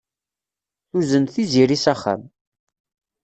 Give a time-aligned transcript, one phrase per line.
[0.89, 2.21] Tuzen Tiziri s axxam.